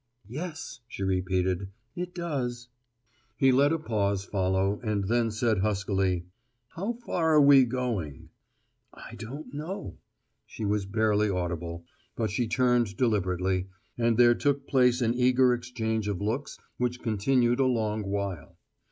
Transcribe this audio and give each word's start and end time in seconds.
"Yes," 0.27 0.79
she 0.87 1.03
repeated; 1.03 1.67
"it 1.95 2.15
does." 2.15 2.69
He 3.37 3.51
let 3.51 3.71
a 3.71 3.77
pause 3.77 4.25
follow, 4.25 4.79
and 4.83 5.03
then 5.03 5.29
said 5.29 5.59
huskily: 5.59 6.25
"How 6.69 6.93
far 6.93 7.35
are 7.35 7.39
we 7.39 7.65
going?" 7.65 8.29
"I 8.91 9.13
don't 9.13 9.53
know." 9.53 9.99
She 10.47 10.65
was 10.65 10.87
barely 10.87 11.29
audible; 11.29 11.85
but 12.15 12.31
she 12.31 12.47
turned 12.47 12.97
deliberately, 12.97 13.67
and 13.95 14.17
there 14.17 14.33
took 14.33 14.65
place 14.65 15.01
an 15.01 15.13
eager 15.13 15.53
exchange 15.53 16.07
of 16.07 16.19
looks 16.19 16.57
which 16.77 17.03
continued 17.03 17.59
a 17.59 17.67
long 17.67 18.01
while. 18.01 18.57